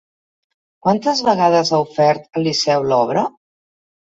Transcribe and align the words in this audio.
Quantes 0.87 1.21
vegades 1.27 1.73
ha 1.73 1.81
ofert 1.89 2.41
el 2.41 2.49
Liceu 2.49 2.89
l'obra? 2.93 3.29